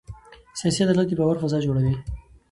سیاسي 0.59 0.79
عدالت 0.85 1.07
د 1.09 1.13
باور 1.19 1.35
فضا 1.43 1.57
جوړوي 1.65 1.95